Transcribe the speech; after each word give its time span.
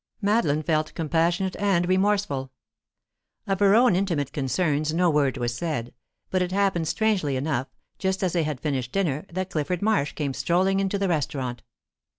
Madeline 0.19 0.63
felt 0.63 0.95
compassionate 0.95 1.55
and 1.57 1.87
remorseful. 1.87 2.51
Of 3.45 3.59
her 3.59 3.75
own 3.75 3.95
intimate 3.95 4.33
concerns 4.33 4.91
no 4.95 5.11
word 5.11 5.37
was 5.37 5.53
said, 5.55 5.93
but 6.31 6.41
it 6.41 6.51
happened 6.51 6.87
strangely 6.87 7.35
enough, 7.35 7.67
just 7.99 8.23
as 8.23 8.33
they 8.33 8.41
had 8.41 8.59
finished 8.59 8.91
dinner, 8.93 9.27
that 9.31 9.51
Clifford 9.51 9.83
Marsh 9.83 10.13
came 10.13 10.33
strolling 10.33 10.79
into 10.79 10.97
the 10.97 11.07
restaurant. 11.07 11.61